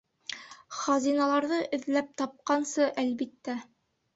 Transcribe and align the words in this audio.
Хазиналарҙы 0.77 1.59
эҙләп 1.79 2.09
тапҡансы, 2.23 2.89
әлбиттә. 3.05 3.61